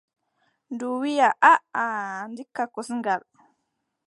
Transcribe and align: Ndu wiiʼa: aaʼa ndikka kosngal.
Ndu 0.73 0.87
wiiʼa: 1.01 1.29
aaʼa 1.51 1.83
ndikka 2.31 2.63
kosngal. 2.73 3.21